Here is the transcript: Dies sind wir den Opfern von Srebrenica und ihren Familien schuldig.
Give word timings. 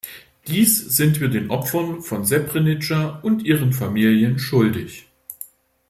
Dies 0.47 0.79
sind 0.79 1.19
wir 1.19 1.27
den 1.27 1.51
Opfern 1.51 2.01
von 2.01 2.25
Srebrenica 2.25 3.19
und 3.21 3.43
ihren 3.43 3.71
Familien 3.71 4.39
schuldig. 4.39 5.05